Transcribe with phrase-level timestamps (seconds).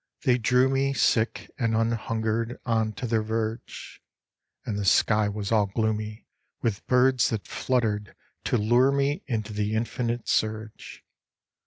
[0.23, 4.01] They drew me Sick and an hungered on to their verge;
[4.65, 6.25] And the sky was all gloomy
[6.63, 11.05] With birds that fluttered to lure me Into the infinite surge.